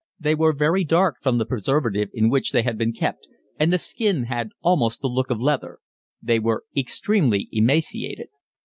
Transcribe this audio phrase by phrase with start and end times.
[0.19, 3.27] They were very dark from the preservative in which they had been kept,
[3.59, 5.77] and the skin had almost the look of leather.
[6.23, 8.29] They were extremely emaciated.